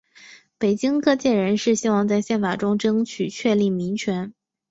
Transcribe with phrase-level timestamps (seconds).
[0.57, 4.33] 北京各界人士希望在宪法中争取确立民权。